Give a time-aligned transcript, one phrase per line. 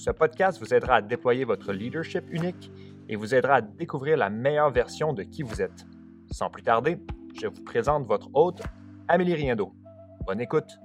[0.00, 2.72] ce podcast vous aidera à déployer votre leadership unique
[3.10, 5.84] et vous aidera à découvrir la meilleure version de qui vous êtes.
[6.30, 6.98] Sans plus tarder,
[7.38, 8.62] je vous présente votre hôte,
[9.08, 9.74] Amélie Riendo.
[10.26, 10.78] Bonne écoute!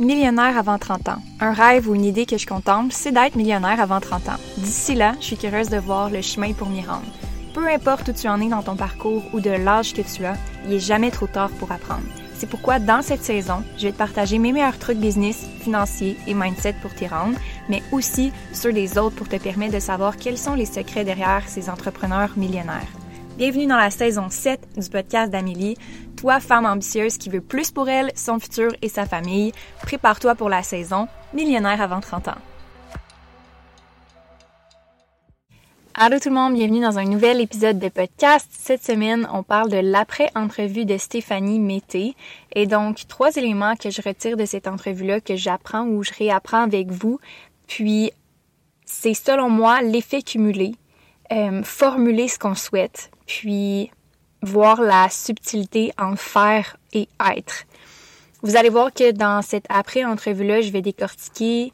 [0.00, 1.22] Millionnaire avant 30 ans.
[1.38, 4.40] Un rêve ou une idée que je contemple, c'est d'être millionnaire avant 30 ans.
[4.56, 7.06] D'ici là, je suis curieuse de voir le chemin pour m'y rendre.
[7.54, 10.36] Peu importe où tu en es dans ton parcours ou de l'âge que tu as,
[10.64, 12.02] il est jamais trop tard pour apprendre.
[12.40, 16.32] C'est pourquoi dans cette saison, je vais te partager mes meilleurs trucs business, financiers et
[16.32, 17.38] mindset pour t'y rendre,
[17.68, 21.46] mais aussi ceux des autres pour te permettre de savoir quels sont les secrets derrière
[21.46, 22.88] ces entrepreneurs millionnaires.
[23.36, 25.76] Bienvenue dans la saison 7 du podcast d'Amélie.
[26.16, 29.52] Toi, femme ambitieuse qui veut plus pour elle, son futur et sa famille,
[29.82, 32.38] prépare-toi pour la saison Millionnaire avant 30 ans.
[35.94, 38.48] Allô tout le monde, bienvenue dans un nouvel épisode de podcast.
[38.52, 42.14] Cette semaine, on parle de l'après-entrevue de Stéphanie Mété.
[42.54, 46.62] Et donc, trois éléments que je retire de cette entrevue-là, que j'apprends ou je réapprends
[46.62, 47.18] avec vous.
[47.66, 48.12] Puis,
[48.84, 50.76] c'est selon moi l'effet cumulé,
[51.32, 53.90] euh, formuler ce qu'on souhaite, puis
[54.42, 57.64] voir la subtilité en faire et être.
[58.42, 61.72] Vous allez voir que dans cette après-entrevue-là, je vais décortiquer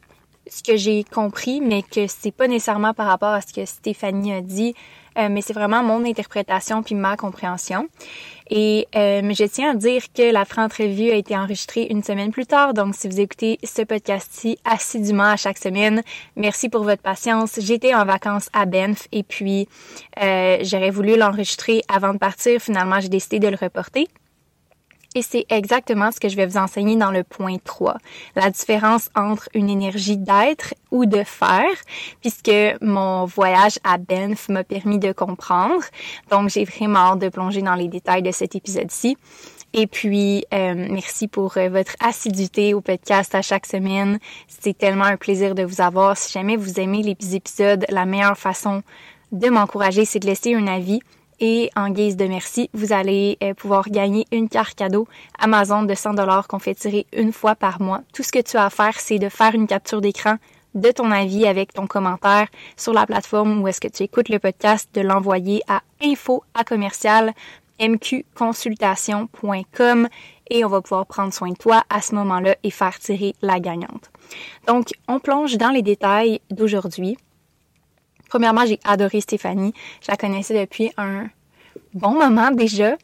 [0.49, 4.33] ce que j'ai compris, mais que c'est pas nécessairement par rapport à ce que Stéphanie
[4.33, 4.73] a dit,
[5.17, 7.87] euh, mais c'est vraiment mon interprétation puis ma compréhension.
[8.49, 12.45] Et euh, je tiens à dire que la pré-entrevue a été enregistrée une semaine plus
[12.45, 16.01] tard, donc si vous écoutez ce podcast-ci assidûment à chaque semaine,
[16.35, 17.59] merci pour votre patience.
[17.59, 19.67] J'étais en vacances à Banff et puis
[20.21, 22.61] euh, j'aurais voulu l'enregistrer avant de partir.
[22.61, 24.07] Finalement, j'ai décidé de le reporter.
[25.17, 27.97] Et c'est exactement ce que je vais vous enseigner dans le point 3.
[28.35, 31.73] La différence entre une énergie d'être ou de faire,
[32.21, 32.51] puisque
[32.81, 35.83] mon voyage à Banff m'a permis de comprendre.
[36.29, 39.17] Donc, j'ai vraiment hâte de plonger dans les détails de cet épisode-ci.
[39.73, 44.19] Et puis, euh, merci pour euh, votre assiduité au podcast à chaque semaine.
[44.47, 46.15] C'est tellement un plaisir de vous avoir.
[46.15, 48.83] Si jamais vous aimez les épisodes, la meilleure façon
[49.31, 50.99] de m'encourager, c'est de laisser un avis
[51.39, 55.07] et en guise de merci, vous allez euh, pouvoir gagner une carte cadeau
[55.39, 58.01] Amazon de 100 dollars qu'on fait tirer une fois par mois.
[58.13, 60.37] Tout ce que tu as à faire, c'est de faire une capture d'écran
[60.75, 64.39] de ton avis avec ton commentaire sur la plateforme où est-ce que tu écoutes le
[64.39, 67.33] podcast, de l'envoyer à info à commercial
[67.79, 70.07] mqconsultation.com
[70.49, 73.59] et on va pouvoir prendre soin de toi à ce moment-là et faire tirer la
[73.59, 74.11] gagnante.
[74.67, 77.17] Donc, on plonge dans les détails d'aujourd'hui.
[78.29, 79.73] Premièrement, j'ai adoré Stéphanie.
[80.01, 81.27] Je la connaissais depuis un
[81.93, 82.95] bon moment déjà.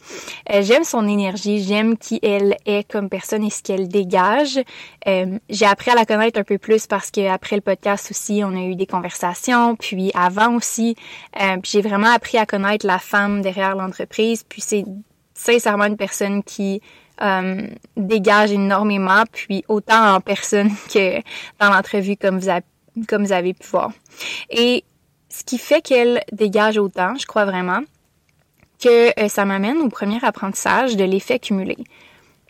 [0.51, 4.59] Euh, j'aime son énergie, j'aime qui elle est comme personne et ce qu'elle dégage.
[5.07, 8.56] Euh, j'ai appris à la connaître un peu plus parce qu'après le podcast aussi, on
[8.56, 10.95] a eu des conversations, puis avant aussi,
[11.41, 14.44] euh, j'ai vraiment appris à connaître la femme derrière l'entreprise.
[14.47, 14.85] Puis c'est
[15.33, 16.81] sincèrement une personne qui
[17.95, 21.19] dégage énormément, puis autant en personne que
[21.59, 23.91] dans l'entrevue comme vous avez pu voir.
[25.33, 27.81] Ce qui fait qu'elle dégage autant, je crois vraiment,
[28.79, 31.77] que euh, ça m'amène au premier apprentissage de l'effet cumulé.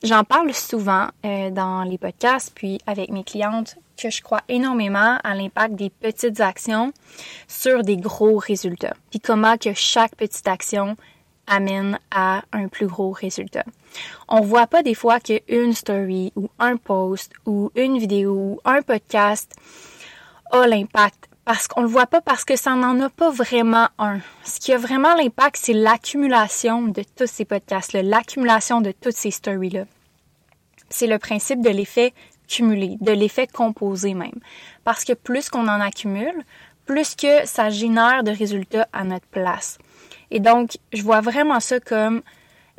[0.03, 5.17] J'en parle souvent euh, dans les podcasts, puis avec mes clientes, que je crois énormément
[5.23, 6.91] à l'impact des petites actions
[7.47, 8.95] sur des gros résultats.
[9.11, 10.97] Puis comment que chaque petite action
[11.47, 13.63] amène à un plus gros résultat.
[14.27, 18.81] On voit pas des fois qu'une story ou un post ou une vidéo ou un
[18.81, 19.53] podcast
[20.51, 24.20] a l'impact parce qu'on le voit pas parce que ça n'en a pas vraiment un.
[24.44, 29.31] Ce qui a vraiment l'impact, c'est l'accumulation de tous ces podcasts-là, l'accumulation de toutes ces
[29.31, 29.84] stories-là.
[30.90, 32.13] C'est le principe de l'effet
[32.48, 34.40] cumulé, de l'effet composé même.
[34.84, 36.44] Parce que plus qu'on en accumule,
[36.86, 39.78] plus que ça génère de résultats à notre place.
[40.31, 42.22] Et donc, je vois vraiment ça comme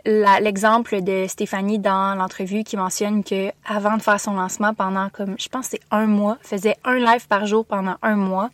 [0.05, 5.37] l'exemple de Stéphanie dans l'entrevue qui mentionne que avant de faire son lancement pendant comme
[5.39, 8.51] je pense c'est un mois, faisait un live par jour pendant un mois.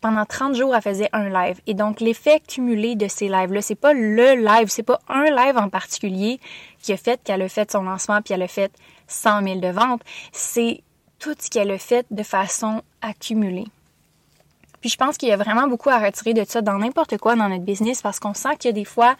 [0.00, 1.60] Pendant 30 jours, elle faisait un live.
[1.68, 5.56] Et donc, l'effet cumulé de ces lives-là, c'est pas le live, c'est pas un live
[5.56, 6.40] en particulier
[6.80, 8.72] qui a fait qu'elle a fait son lancement puis elle a fait
[9.06, 10.02] 100 000 de ventes.
[10.32, 10.82] C'est
[11.20, 13.68] tout ce qu'elle a fait de façon accumulée.
[14.80, 17.36] Puis je pense qu'il y a vraiment beaucoup à retirer de ça dans n'importe quoi
[17.36, 19.14] dans notre business parce qu'on sent qu'il y a des fois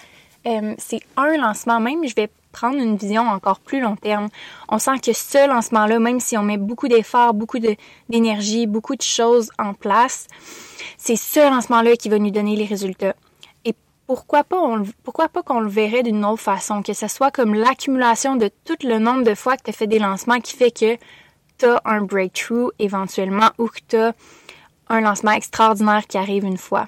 [0.46, 4.28] euh, c'est un lancement, même je vais prendre une vision encore plus long terme.
[4.68, 7.58] On sent que ce lancement-là, même si on met beaucoup d'efforts, beaucoup
[8.08, 10.26] d'énergie, beaucoup de choses en place,
[10.98, 13.16] c'est ce lancement-là qui va nous donner les résultats.
[13.64, 13.74] Et
[14.06, 14.60] pourquoi pas,
[15.02, 18.76] pourquoi pas qu'on le verrait d'une autre façon, que ce soit comme l'accumulation de tout
[18.84, 20.96] le nombre de fois que tu as fait des lancements qui fait que
[21.58, 24.12] tu as un breakthrough éventuellement ou que tu as
[24.88, 26.86] un lancement extraordinaire qui arrive une fois.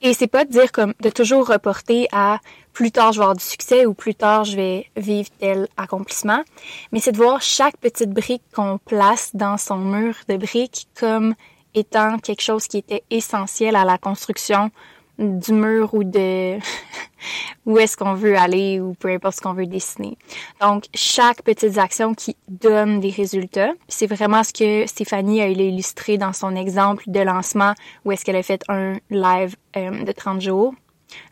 [0.00, 2.40] Et c'est pas de dire comme de toujours reporter à
[2.72, 6.42] plus tard je vais avoir du succès ou plus tard je vais vivre tel accomplissement,
[6.90, 11.34] mais c'est de voir chaque petite brique qu'on place dans son mur de briques comme
[11.74, 14.70] étant quelque chose qui était essentiel à la construction
[15.18, 16.58] du mur ou de
[17.66, 20.16] où est-ce qu'on veut aller ou peu importe ce qu'on veut dessiner.
[20.60, 26.18] Donc, chaque petite action qui donne des résultats, c'est vraiment ce que Stéphanie a illustré
[26.18, 27.74] dans son exemple de lancement
[28.04, 30.74] où est-ce qu'elle a fait un live euh, de 30 jours,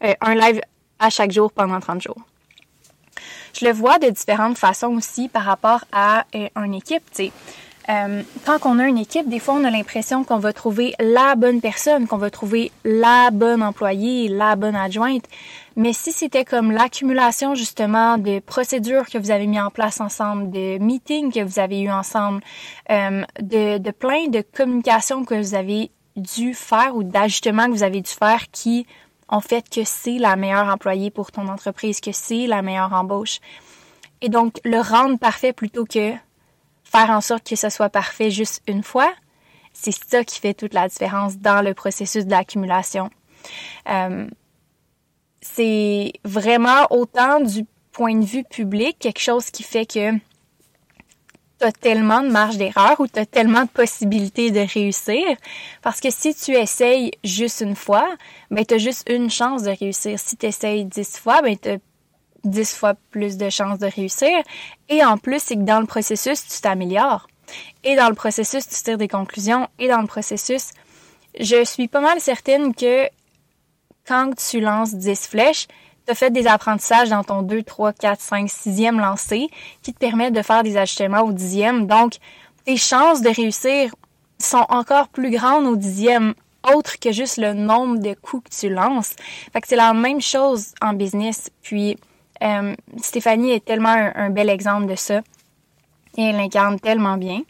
[0.05, 0.61] euh, un live
[0.99, 2.19] à chaque jour pendant 30 jours.
[3.59, 7.33] Je le vois de différentes façons aussi par rapport à euh, une équipe, tu sais.
[7.91, 11.35] Euh, quand on a une équipe, des fois, on a l'impression qu'on va trouver la
[11.35, 15.25] bonne personne, qu'on va trouver la bonne employée, la bonne adjointe.
[15.77, 20.51] Mais si c'était comme l'accumulation justement de procédures que vous avez mis en place ensemble,
[20.51, 22.43] de meetings que vous avez eu ensemble,
[22.91, 27.83] euh, de, de plein de communications que vous avez dû faire ou d'ajustements que vous
[27.83, 28.87] avez dû faire qui
[29.29, 33.41] ont fait que c'est la meilleure employée pour ton entreprise, que c'est la meilleure embauche.
[34.21, 36.13] Et donc, le rendre parfait plutôt que
[36.91, 39.13] faire en sorte que ce soit parfait juste une fois,
[39.73, 43.11] c'est ça qui fait toute la différence dans le processus de l'accumulation.
[43.89, 44.27] Euh,
[45.41, 50.13] c'est vraiment autant du point de vue public quelque chose qui fait que
[51.61, 55.25] tu as tellement de marge d'erreur ou tu as tellement de possibilités de réussir.
[55.83, 58.09] Parce que si tu essayes juste une fois,
[58.51, 60.19] ben, tu as juste une chance de réussir.
[60.19, 61.79] Si tu essayes dix fois, ben, tu as
[62.45, 64.31] dix fois plus de chances de réussir.
[64.89, 67.29] Et en plus, c'est que dans le processus, tu t'améliores.
[67.85, 69.69] Et dans le processus, tu tires des conclusions.
[69.79, 70.71] Et dans le processus,
[71.39, 73.09] je suis pas mal certaine que
[74.07, 75.69] quand tu lances 10 flèches,
[76.07, 79.49] tu as fait des apprentissages dans ton 2, 3, 4, 5, 6e lancé
[79.83, 81.87] qui te permettent de faire des ajustements au dixième.
[81.87, 82.15] Donc,
[82.65, 83.95] tes chances de réussir
[84.39, 86.35] sont encore plus grandes au dixième,
[86.75, 89.15] autre que juste le nombre de coups que tu lances.
[89.53, 91.51] Fait que c'est la même chose en business.
[91.63, 91.97] Puis,
[92.43, 95.21] euh, Stéphanie est tellement un, bel exemple de ça.
[96.17, 97.43] Et elle l'incarne tellement bien.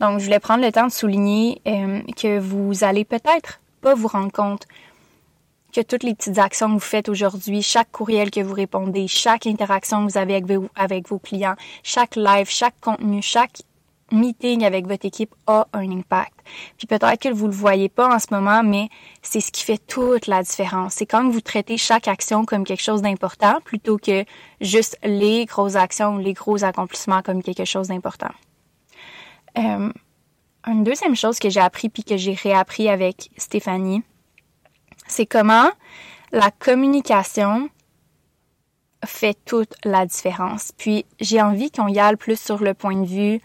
[0.00, 4.08] Donc, je voulais prendre le temps de souligner euh, que vous allez peut-être pas vous
[4.08, 4.66] rendre compte
[5.72, 9.46] que toutes les petites actions que vous faites aujourd'hui, chaque courriel que vous répondez, chaque
[9.46, 13.62] interaction que vous avez avec avec vos clients, chaque live, chaque contenu, chaque
[14.12, 16.34] meeting avec votre équipe a un impact.
[16.78, 18.88] Puis peut-être que vous le voyez pas en ce moment, mais
[19.22, 20.94] c'est ce qui fait toute la différence.
[20.94, 24.24] C'est quand vous traitez chaque action comme quelque chose d'important plutôt que
[24.60, 28.32] juste les grosses actions, les gros accomplissements comme quelque chose d'important.
[29.58, 29.92] Euh,
[30.66, 34.02] une deuxième chose que j'ai appris puis que j'ai réappris avec Stéphanie,
[35.06, 35.68] c'est comment
[36.30, 37.68] la communication
[39.04, 40.72] fait toute la différence.
[40.76, 43.40] Puis j'ai envie qu'on y aille plus sur le point de vue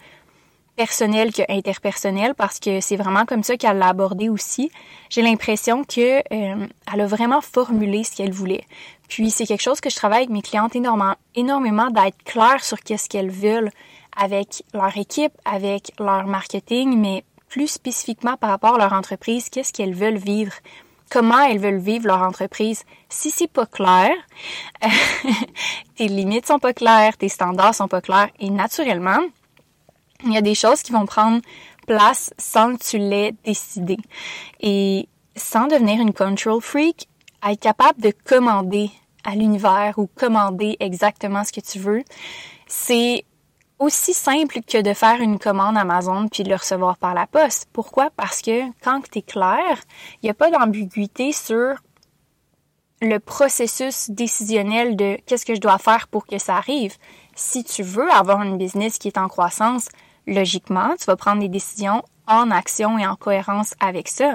[0.78, 4.70] personnel que interpersonnel parce que c'est vraiment comme ça qu'elle l'a abordé aussi.
[5.10, 8.64] J'ai l'impression que euh, elle a vraiment formulé ce qu'elle voulait.
[9.08, 12.78] Puis c'est quelque chose que je travaille avec mes clientes énormément, énormément d'être clair sur
[12.78, 13.70] qu'est-ce qu'elles veulent
[14.16, 19.72] avec leur équipe, avec leur marketing, mais plus spécifiquement par rapport à leur entreprise, qu'est-ce
[19.72, 20.52] qu'elles veulent vivre,
[21.10, 22.84] comment elles veulent vivre leur entreprise?
[23.08, 24.10] Si c'est pas clair,
[25.96, 29.22] tes limites sont pas claires, tes standards sont pas clairs et naturellement,
[30.24, 31.40] il y a des choses qui vont prendre
[31.86, 33.96] place sans que tu l'aies décidé.
[34.60, 37.08] Et sans devenir une control freak,
[37.46, 38.90] être capable de commander
[39.24, 42.02] à l'univers ou commander exactement ce que tu veux,
[42.66, 43.24] c'est
[43.78, 47.68] aussi simple que de faire une commande Amazon puis de le recevoir par la poste.
[47.72, 48.10] Pourquoi?
[48.10, 49.78] Parce que quand tu es clair,
[50.22, 51.76] il n'y a pas d'ambiguïté sur
[53.00, 56.96] le processus décisionnel de qu'est-ce que je dois faire pour que ça arrive.
[57.36, 59.88] Si tu veux avoir une business qui est en croissance,
[60.28, 64.34] logiquement, tu vas prendre des décisions en action et en cohérence avec ça.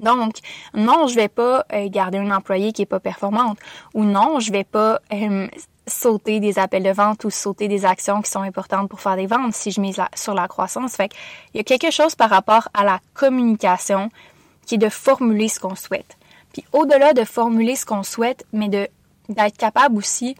[0.00, 0.38] Donc,
[0.74, 3.58] non, je vais pas euh, garder un employé qui est pas performante
[3.94, 5.46] ou non, je vais pas euh,
[5.86, 9.26] sauter des appels de vente ou sauter des actions qui sont importantes pour faire des
[9.26, 10.96] ventes si je mise sur la croissance.
[10.96, 11.12] Fait
[11.54, 14.10] il y a quelque chose par rapport à la communication
[14.66, 16.16] qui est de formuler ce qu'on souhaite.
[16.52, 18.88] Puis au-delà de formuler ce qu'on souhaite, mais de
[19.28, 20.36] d'être capable aussi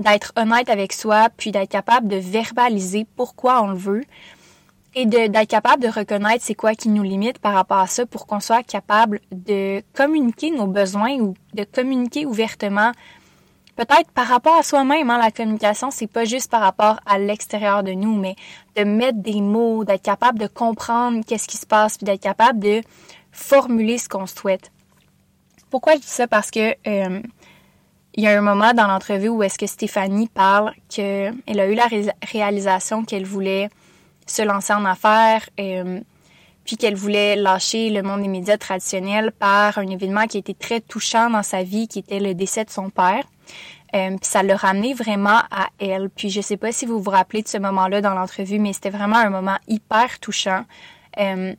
[0.00, 4.04] d'être honnête avec soi, puis d'être capable de verbaliser pourquoi on le veut,
[4.94, 8.26] et d'être capable de reconnaître c'est quoi qui nous limite par rapport à ça pour
[8.26, 12.90] qu'on soit capable de communiquer nos besoins ou de communiquer ouvertement
[13.76, 17.84] peut-être par rapport à soi-même hein, la communication c'est pas juste par rapport à l'extérieur
[17.84, 18.34] de nous mais
[18.76, 22.58] de mettre des mots d'être capable de comprendre qu'est-ce qui se passe puis d'être capable
[22.58, 22.82] de
[23.32, 24.72] formuler ce qu'on souhaite.
[25.70, 26.26] Pourquoi je dis ça?
[26.26, 27.22] Parce que euh,
[28.14, 31.74] il y a un moment dans l'entrevue où est-ce que Stéphanie parle qu'elle a eu
[31.74, 31.88] la
[32.22, 33.70] réalisation qu'elle voulait
[34.26, 36.00] se lancer en affaires, euh,
[36.64, 40.80] puis qu'elle voulait lâcher le monde des médias traditionnels par un événement qui était très
[40.80, 43.24] touchant dans sa vie, qui était le décès de son père.
[43.94, 46.10] Euh, puis ça l'a ramené vraiment à elle.
[46.10, 48.90] Puis je sais pas si vous vous rappelez de ce moment-là dans l'entrevue, mais c'était
[48.90, 50.64] vraiment un moment hyper touchant
[51.18, 51.54] euh,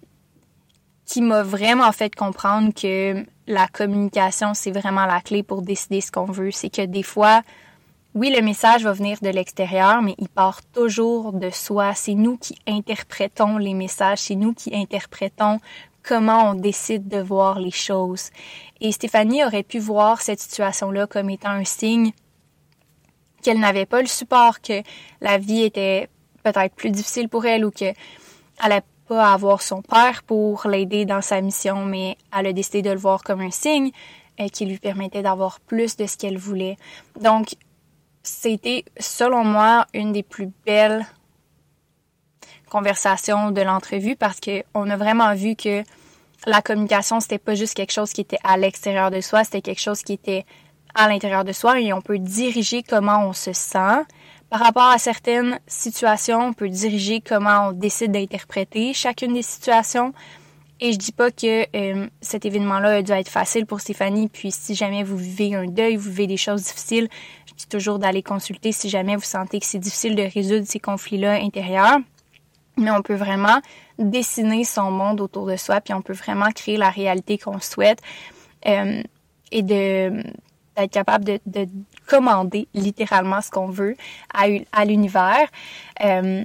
[1.12, 6.10] qui m'a vraiment fait comprendre que la communication, c'est vraiment la clé pour décider ce
[6.10, 6.52] qu'on veut.
[6.52, 7.42] C'est que des fois,
[8.16, 11.94] oui, le message va venir de l'extérieur, mais il part toujours de soi.
[11.96, 15.60] C'est nous qui interprétons les messages, c'est nous qui interprétons
[16.02, 18.30] comment on décide de voir les choses.
[18.80, 22.14] Et Stéphanie aurait pu voir cette situation-là comme étant un signe
[23.44, 24.82] qu'elle n'avait pas le support, que
[25.20, 26.08] la vie était
[26.44, 27.72] peut-être plus difficile pour elle ou
[28.62, 32.92] n'allait pas avoir son père pour l'aider dans sa mission, mais elle a décidé de
[32.92, 33.92] le voir comme un signe
[34.40, 36.78] euh, qui lui permettait d'avoir plus de ce qu'elle voulait.
[37.20, 37.56] Donc,
[38.24, 41.06] c'était, selon moi, une des plus belles
[42.70, 45.84] conversations de l'entrevue parce qu'on a vraiment vu que
[46.46, 49.82] la communication, c'était pas juste quelque chose qui était à l'extérieur de soi, c'était quelque
[49.82, 50.46] chose qui était
[50.96, 54.06] à l'intérieur de soi et on peut diriger comment on se sent.
[54.52, 60.14] Par rapport à certaines situations, on peut diriger comment on décide d'interpréter chacune des situations.
[60.82, 64.28] Et je dis pas que euh, cet événement-là a dû être facile pour Stéphanie.
[64.28, 67.08] Puis si jamais vous vivez un deuil, vous vivez des choses difficiles,
[67.48, 70.82] je dis toujours d'aller consulter si jamais vous sentez que c'est difficile de résoudre ces
[70.82, 72.00] conflits-là intérieurs.
[72.76, 73.62] Mais on peut vraiment
[74.00, 78.02] dessiner son monde autour de soi, puis on peut vraiment créer la réalité qu'on souhaite
[78.68, 79.02] euh,
[79.54, 80.24] et de
[80.82, 81.68] d'être capable de, de,
[82.08, 83.96] commander littéralement ce qu'on veut
[84.34, 85.48] à, à l'univers.
[86.04, 86.44] Euh,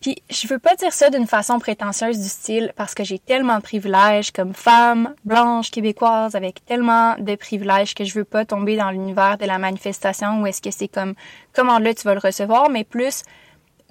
[0.00, 3.56] puis je veux pas dire ça d'une façon prétentieuse du style parce que j'ai tellement
[3.56, 8.76] de privilèges comme femme blanche québécoise avec tellement de privilèges que je veux pas tomber
[8.76, 11.14] dans l'univers de la manifestation où est-ce que c'est comme
[11.54, 13.22] comment là tu vas le recevoir mais plus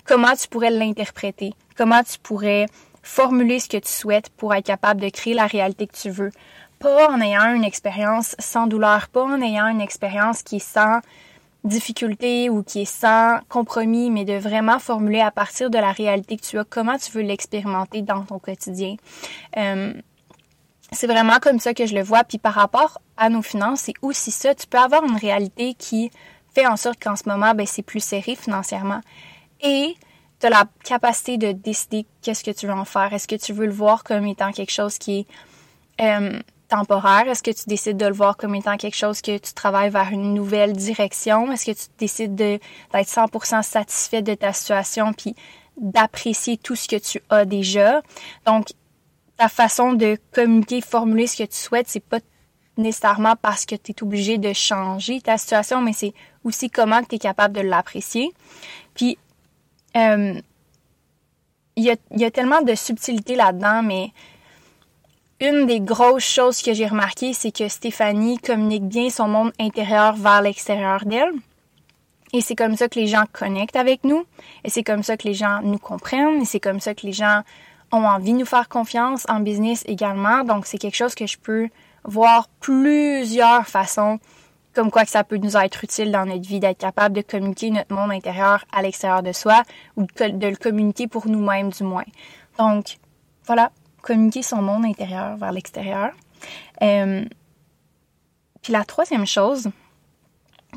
[0.06, 2.68] comment tu pourrais l'interpréter, comment tu pourrais
[3.02, 6.32] formuler ce que tu souhaites pour être capable de créer la réalité que tu veux.
[6.80, 11.00] Pas en ayant une expérience sans douleur, pas en ayant une expérience qui est sans
[11.64, 16.38] difficulté ou qui est sans compromis, mais de vraiment formuler à partir de la réalité
[16.38, 18.96] que tu as, comment tu veux l'expérimenter dans ton quotidien.
[19.58, 19.94] Euh,
[20.92, 22.24] c'est vraiment comme ça que je le vois.
[22.24, 24.54] Puis par rapport à nos finances, c'est aussi ça.
[24.54, 26.12] Tu peux avoir une réalité qui
[26.54, 29.02] fait en sorte qu'en ce moment, ben, c'est plus serré financièrement.
[29.62, 29.96] Et
[30.40, 33.12] tu as la capacité de décider qu'est-ce que tu veux en faire.
[33.14, 35.28] Est-ce que tu veux le voir comme étant quelque chose qui est
[36.02, 36.40] euh,
[36.82, 40.10] Est-ce que tu décides de le voir comme étant quelque chose que tu travailles vers
[40.12, 41.52] une nouvelle direction?
[41.52, 42.62] Est-ce que tu décides d'être
[42.94, 45.36] 100% satisfait de ta situation puis
[45.78, 48.02] d'apprécier tout ce que tu as déjà?
[48.46, 48.68] Donc,
[49.38, 52.20] ta façon de communiquer, formuler ce que tu souhaites, c'est pas
[52.78, 56.14] nécessairement parce que tu es obligé de changer ta situation, mais c'est
[56.44, 58.32] aussi comment tu es capable de l'apprécier.
[58.94, 59.18] Puis,
[59.96, 60.40] euh,
[61.78, 64.12] il y, a, y a tellement de subtilité là-dedans, mais
[65.40, 70.16] une des grosses choses que j'ai remarqué, c'est que Stéphanie communique bien son monde intérieur
[70.16, 71.34] vers l'extérieur d'elle.
[72.34, 74.26] Et c'est comme ça que les gens connectent avec nous.
[74.64, 76.42] Et c'est comme ça que les gens nous comprennent.
[76.42, 77.42] Et c'est comme ça que les gens
[77.92, 80.44] ont envie de nous faire confiance en business également.
[80.44, 81.70] Donc, c'est quelque chose que je peux
[82.04, 84.20] voir plusieurs façons
[84.74, 87.72] comme quoi que ça peut nous être utile dans notre vie d'être capable de communiquer
[87.72, 89.64] notre monde intérieur à l'extérieur de soi
[89.96, 92.04] ou de le communiquer pour nous-mêmes du moins.
[92.60, 92.98] Donc,
[93.48, 93.72] voilà,
[94.06, 96.12] communiquer son monde intérieur vers l'extérieur.
[96.84, 97.26] Euh,
[98.62, 99.70] puis la troisième chose,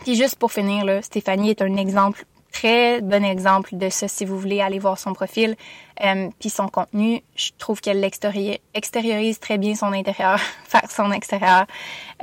[0.00, 4.24] puis juste pour finir, là, Stéphanie est un exemple, très bon exemple de ça si
[4.24, 5.56] vous voulez aller voir son profil,
[6.02, 7.22] euh, puis son contenu.
[7.36, 10.40] Je trouve qu'elle extériorise très bien son intérieur
[10.72, 11.66] vers son extérieur.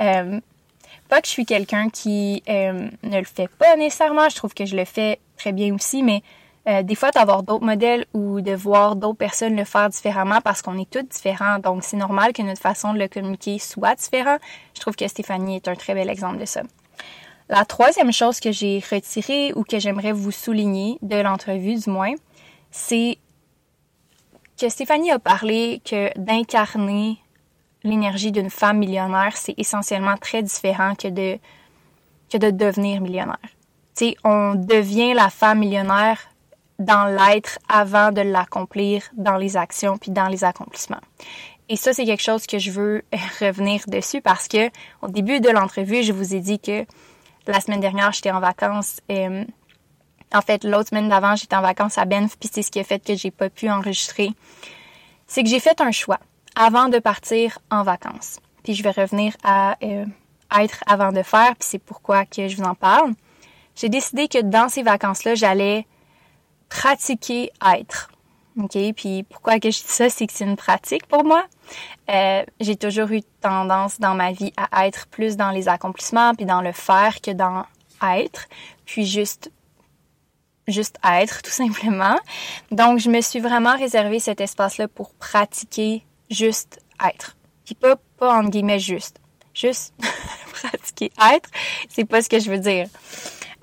[0.00, 0.40] Euh,
[1.08, 4.74] pas que je suis quelqu'un qui ne le fait pas nécessairement, je trouve que je
[4.74, 6.24] le fais très bien aussi, mais
[6.68, 10.62] euh, des fois, d'avoir d'autres modèles ou de voir d'autres personnes le faire différemment parce
[10.62, 11.58] qu'on est tous différents.
[11.60, 14.40] Donc, c'est normal que notre façon de le communiquer soit différente.
[14.74, 16.62] Je trouve que Stéphanie est un très bel exemple de ça.
[17.48, 22.14] La troisième chose que j'ai retirée ou que j'aimerais vous souligner de l'entrevue, du moins,
[22.72, 23.18] c'est
[24.60, 27.18] que Stéphanie a parlé que d'incarner
[27.84, 31.38] l'énergie d'une femme millionnaire, c'est essentiellement très différent que de,
[32.28, 33.38] que de devenir millionnaire.
[33.96, 36.18] Tu sais, on devient la femme millionnaire
[36.78, 41.00] dans l'être avant de l'accomplir dans les actions puis dans les accomplissements.
[41.68, 43.02] Et ça, c'est quelque chose que je veux
[43.40, 44.70] revenir dessus parce que
[45.02, 46.84] au début de l'entrevue, je vous ai dit que
[47.46, 49.00] la semaine dernière, j'étais en vacances.
[49.10, 49.44] Euh,
[50.34, 52.84] en fait, l'autre semaine d'avant, j'étais en vacances à Benf, puis c'est ce qui a
[52.84, 54.30] fait que j'ai pas pu enregistrer.
[55.26, 56.18] C'est que j'ai fait un choix
[56.56, 58.38] avant de partir en vacances.
[58.64, 60.04] Puis je vais revenir à euh,
[60.58, 63.12] être avant de faire, puis c'est pourquoi que je vous en parle.
[63.76, 65.86] J'ai décidé que dans ces vacances-là, j'allais
[66.68, 68.10] pratiquer être.
[68.58, 68.76] OK?
[68.96, 71.44] Puis pourquoi que je dis ça, c'est que c'est une pratique pour moi.
[72.08, 76.46] Euh, j'ai toujours eu tendance dans ma vie à être plus dans les accomplissements puis
[76.46, 77.64] dans le faire que dans
[78.02, 78.46] être.
[78.84, 79.50] Puis juste
[80.68, 82.18] juste être tout simplement.
[82.70, 87.36] Donc je me suis vraiment réservé cet espace-là pour pratiquer juste être.
[87.64, 89.20] Puis pas pas entre guillemets juste.
[89.54, 89.94] Juste
[90.52, 91.48] pratiquer être,
[91.88, 92.88] c'est pas ce que je veux dire.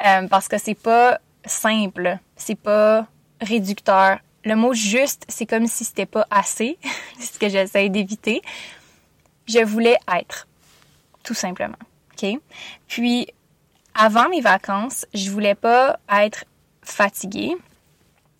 [0.06, 3.08] Euh, parce que c'est pas simple, c'est pas
[3.42, 4.20] réducteur.
[4.46, 6.78] Le mot juste, c'est comme si c'était pas assez,
[7.20, 8.42] c'est ce que j'essaie d'éviter.
[9.48, 10.48] Je voulais être,
[11.24, 11.78] tout simplement.
[12.14, 12.40] OK?
[12.88, 13.28] Puis,
[13.94, 16.46] avant mes vacances, je voulais pas être
[16.82, 17.56] fatiguée.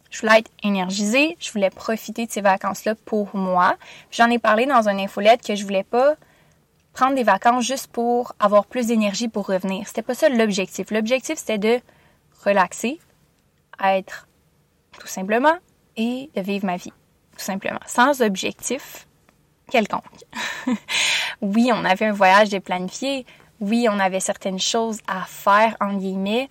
[0.10, 1.38] Je voulais être énergisée.
[1.40, 3.78] Je voulais profiter de ces vacances-là pour moi.
[4.12, 6.16] J'en ai parlé dans un infolette que je voulais pas
[6.94, 9.88] prendre des vacances juste pour avoir plus d'énergie pour revenir.
[9.88, 10.92] C'était pas ça l'objectif.
[10.92, 11.80] L'objectif, c'était de
[12.44, 13.00] relaxer,
[13.84, 14.28] être
[15.00, 15.58] tout simplement,
[15.98, 16.94] et de vivre ma vie,
[17.34, 19.08] tout simplement, sans objectif
[19.70, 20.04] quelconque.
[21.42, 23.26] oui, on avait un voyage de planifié,
[23.60, 26.50] oui, on avait certaines choses à faire, en guillemets,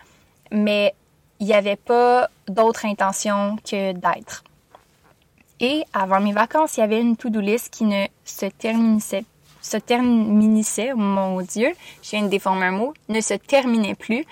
[0.51, 0.95] mais
[1.41, 4.45] il n'y avait pas d'autre intention que d'être.
[5.61, 9.25] Et avant mes vacances, il y avait une to-do list qui ne se terminissait,
[9.61, 11.73] se terminissait, mon Dieu,
[12.03, 14.25] je viens de déformer un mot, ne se terminait plus.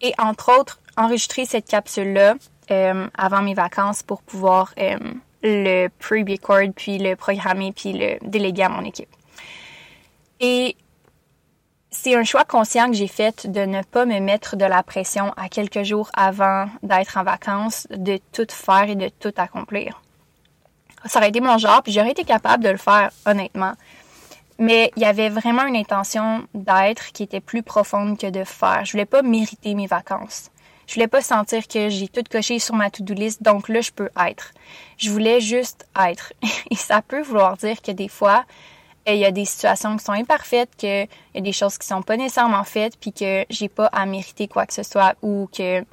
[0.00, 2.34] Et entre autres, enregistrer cette capsule-là
[2.70, 4.98] euh, avant mes vacances pour pouvoir euh,
[5.42, 9.08] le pre-record, puis le programmer, puis le déléguer à mon équipe.
[10.40, 10.76] Et
[11.90, 15.32] c'est un choix conscient que j'ai fait de ne pas me mettre de la pression
[15.36, 20.02] à quelques jours avant d'être en vacances, de tout faire et de tout accomplir.
[21.06, 23.72] Ça aurait été mon genre, puis j'aurais été capable de le faire, honnêtement.
[24.58, 28.84] Mais il y avait vraiment une intention d'être qui était plus profonde que de faire.
[28.84, 30.50] Je voulais pas mériter mes vacances.
[30.88, 33.92] Je voulais pas sentir que j'ai tout coché sur ma to-do list, donc là, je
[33.92, 34.52] peux être.
[34.96, 36.32] Je voulais juste être.
[36.70, 38.46] Et ça peut vouloir dire que des fois,
[39.06, 42.00] il y a des situations qui sont imparfaites, qu'il y a des choses qui sont
[42.00, 45.84] pas nécessairement faites, puis que j'ai pas à mériter quoi que ce soit, ou que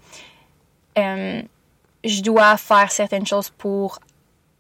[0.97, 1.41] euh,
[2.05, 3.99] je dois faire certaines choses pour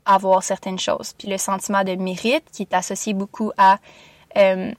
[0.05, 1.13] avoir certaines choses.
[1.17, 3.77] Puis le sentiment de mérite, qui est associé beaucoup à
[4.35, 4.73] euh,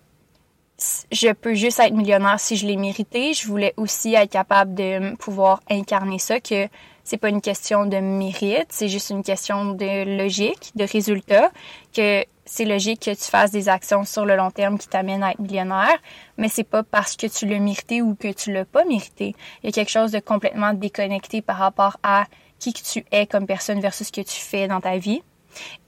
[1.10, 3.32] je peux juste être millionnaire si je l'ai mérité.
[3.32, 6.68] Je voulais aussi être capable de pouvoir incarner ça, que
[7.04, 11.50] c'est pas une question de mérite, c'est juste une question de logique, de résultat,
[11.94, 15.30] que c'est logique que tu fasses des actions sur le long terme qui t'amènent à
[15.30, 15.98] être millionnaire,
[16.36, 19.34] mais c'est pas parce que tu l'as mérité ou que tu l'as pas mérité.
[19.62, 22.24] Il y a quelque chose de complètement déconnecté par rapport à
[22.58, 25.22] qui que tu es comme personne versus ce que tu fais dans ta vie.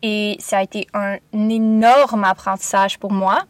[0.02, 3.42] Et ça a été un énorme apprentissage pour moi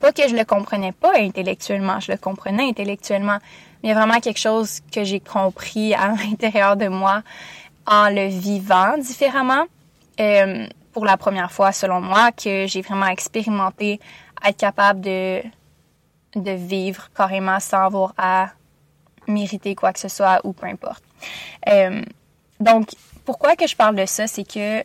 [0.00, 3.38] pas que je le comprenais pas intellectuellement, je le comprenais intellectuellement,
[3.82, 7.22] mais vraiment quelque chose que j'ai compris à l'intérieur de moi
[7.86, 9.64] en le vivant différemment.
[10.18, 14.00] Euh, pour la première fois, selon moi, que j'ai vraiment expérimenté
[14.44, 15.40] être capable de,
[16.34, 18.48] de vivre carrément sans avoir à
[19.28, 21.04] mériter quoi que ce soit ou peu importe.
[21.68, 22.02] Euh,
[22.58, 22.90] donc,
[23.24, 24.82] pourquoi que je parle de ça, c'est que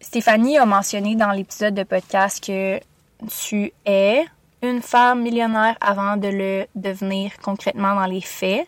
[0.00, 2.78] Stéphanie a mentionné dans l'épisode de podcast que
[3.26, 4.24] tu es
[4.62, 8.66] une femme millionnaire avant de le devenir concrètement dans les faits.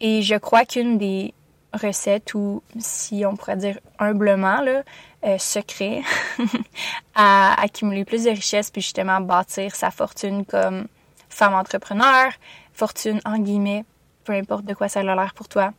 [0.00, 1.34] Et je crois qu'une des
[1.72, 4.82] recettes ou si on pourrait dire humblement là,
[5.24, 6.02] euh, secret
[7.14, 10.86] à accumuler plus de richesses puis justement bâtir sa fortune comme
[11.28, 12.30] femme entrepreneur,
[12.72, 13.84] fortune en guillemets,
[14.24, 15.72] peu importe de quoi ça a l'air pour toi,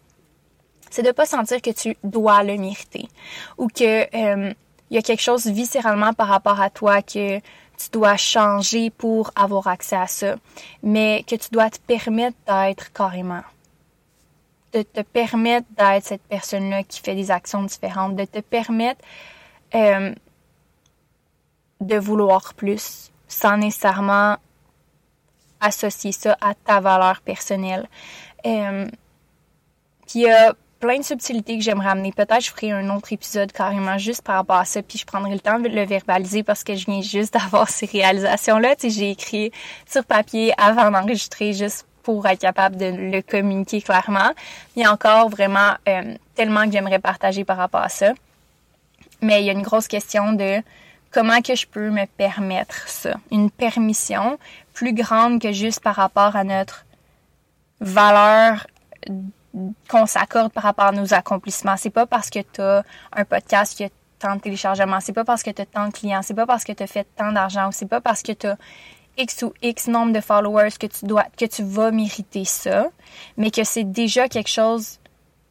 [0.89, 3.08] c'est de pas sentir que tu dois le mériter
[3.58, 4.53] ou que euh,
[4.89, 7.39] il y a quelque chose viscéralement par rapport à toi que
[7.78, 10.36] tu dois changer pour avoir accès à ça,
[10.84, 13.44] mais que tu dois te permettre d'être carrément.
[14.74, 19.02] De te permettre d'être cette personne-là qui fait des actions différentes, de te permettre
[19.74, 20.14] euh,
[21.82, 24.38] de vouloir plus sans nécessairement
[25.60, 27.88] associer ça à ta valeur personnelle.
[28.46, 28.88] Euh,
[30.80, 32.12] plein de subtilités que j'aimerais amener.
[32.12, 35.34] Peut-être je ferai un autre épisode carrément juste par rapport à ça, puis je prendrai
[35.34, 38.76] le temps de le verbaliser parce que je viens juste d'avoir ces réalisations-là.
[38.76, 39.52] Tu sais, j'ai écrit
[39.86, 44.32] sur papier avant d'enregistrer juste pour être capable de le communiquer clairement.
[44.76, 48.14] Il y a encore vraiment euh, tellement que j'aimerais partager par rapport à ça.
[49.22, 50.62] Mais il y a une grosse question de
[51.10, 53.16] comment que je peux me permettre ça.
[53.32, 54.38] Une permission
[54.74, 56.86] plus grande que juste par rapport à notre
[57.80, 58.68] valeur
[59.89, 61.78] qu'on s'accorde par rapport à nos accomplissements.
[61.78, 63.89] C'est pas parce que tu as un podcast qui a
[64.20, 66.63] tant de téléchargements, c'est pas parce que tu as tant de clients, c'est pas parce
[66.63, 68.58] que tu as fait tant d'argent, c'est pas parce que tu as
[69.18, 72.88] X ou X nombre de followers que tu dois que tu vas mériter ça,
[73.38, 75.00] mais que c'est déjà quelque chose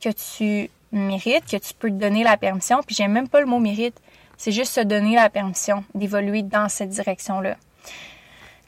[0.01, 3.47] que tu mérites, que tu peux te donner la permission, puis j'aime même pas le
[3.47, 4.01] mot mérite,
[4.37, 7.57] c'est juste se donner la permission d'évoluer dans cette direction-là.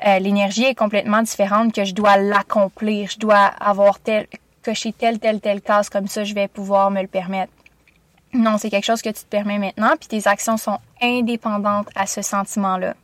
[0.07, 4.27] Euh, l'énergie est complètement différente que je dois l'accomplir, je dois avoir tel
[4.67, 7.53] cocher telle, telle, telle case, comme ça, je vais pouvoir me le permettre.
[8.33, 12.07] Non, c'est quelque chose que tu te permets maintenant, puis tes actions sont indépendantes à
[12.07, 12.95] ce sentiment-là.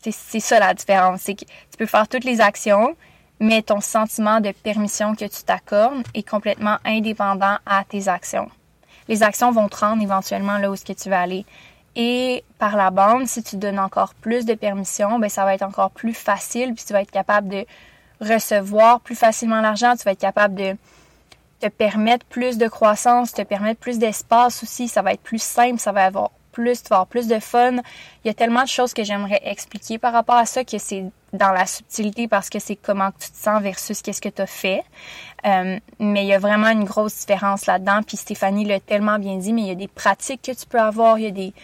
[0.00, 1.20] C'est ça la différence.
[1.20, 2.96] C'est que tu peux faire toutes les actions,
[3.38, 8.50] mais ton sentiment de permission que tu t'accordes est complètement indépendant à tes actions.
[9.06, 11.46] Les actions vont te rendre éventuellement là où ce que tu vas aller.
[11.94, 15.62] Et par la bande, si tu donnes encore plus de permission, ben ça va être
[15.62, 17.64] encore plus facile, puis tu vas être capable de
[18.22, 20.76] recevoir plus facilement l'argent, tu vas être capable de
[21.60, 25.78] te permettre plus de croissance, te permettre plus d'espace aussi, ça va être plus simple,
[25.78, 27.76] ça va avoir plus, tu vas avoir plus de fun.
[28.24, 31.04] Il y a tellement de choses que j'aimerais expliquer par rapport à ça que c'est
[31.32, 34.46] dans la subtilité parce que c'est comment tu te sens versus qu'est-ce que tu as
[34.46, 34.82] fait.
[35.46, 38.00] Euh, mais il y a vraiment une grosse différence là-dedans.
[38.06, 40.80] Puis Stéphanie l'a tellement bien dit, mais il y a des pratiques que tu peux
[40.80, 41.54] avoir, il y a des,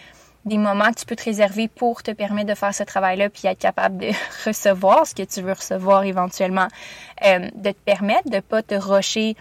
[0.45, 3.47] des moments que tu peux te réserver pour te permettre de faire ce travail-là, puis
[3.47, 4.11] être capable de
[4.47, 6.69] recevoir ce que tu veux recevoir éventuellement,
[7.25, 9.37] euh, de te permettre de pas te rocher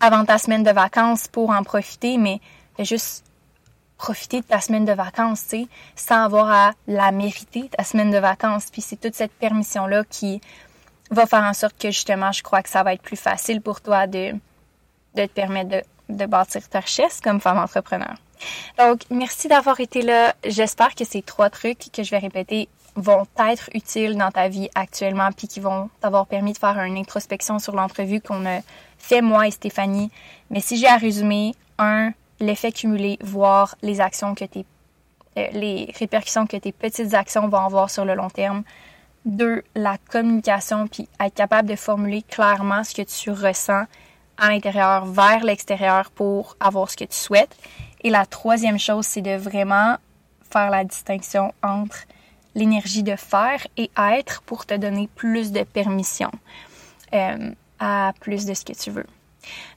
[0.00, 2.40] avant ta semaine de vacances pour en profiter, mais
[2.78, 3.24] de juste
[3.98, 8.10] profiter de ta semaine de vacances, tu sais, sans avoir à la mériter, ta semaine
[8.10, 8.70] de vacances.
[8.72, 10.40] Puis c'est toute cette permission-là qui
[11.10, 13.82] va faire en sorte que justement, je crois que ça va être plus facile pour
[13.82, 14.32] toi de,
[15.14, 18.14] de te permettre de, de bâtir ta richesse comme femme entrepreneur.
[18.78, 20.34] Donc, merci d'avoir été là.
[20.44, 24.68] J'espère que ces trois trucs que je vais répéter vont être utiles dans ta vie
[24.74, 28.60] actuellement, puis qui vont t'avoir permis de faire une introspection sur l'entrevue qu'on a
[28.98, 30.10] fait moi et Stéphanie.
[30.50, 36.46] Mais si j'ai à résumer, un, l'effet cumulé, voir les actions que euh, les répercussions
[36.46, 38.64] que tes petites actions vont avoir sur le long terme.
[39.24, 43.84] Deux, la communication, puis être capable de formuler clairement ce que tu ressens
[44.38, 47.54] à l'intérieur vers l'extérieur pour avoir ce que tu souhaites.
[48.02, 49.96] Et la troisième chose, c'est de vraiment
[50.50, 52.06] faire la distinction entre
[52.54, 56.30] l'énergie de faire et être pour te donner plus de permission
[57.12, 59.06] euh, à plus de ce que tu veux.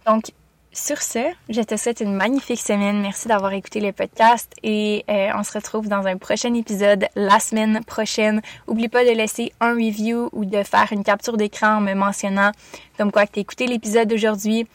[0.05, 0.31] Donc,
[0.73, 3.01] sur ce, je te souhaite une magnifique semaine.
[3.01, 7.39] Merci d'avoir écouté le podcast et euh, on se retrouve dans un prochain épisode la
[7.39, 8.41] semaine prochaine.
[8.67, 12.51] Oublie pas de laisser un review ou de faire une capture d'écran en me mentionnant
[12.97, 14.67] comme quoi que tu écouté l'épisode d'aujourd'hui.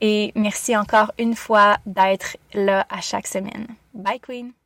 [0.00, 3.66] Et merci encore une fois d'être là à chaque semaine.
[3.94, 4.65] Bye Queen!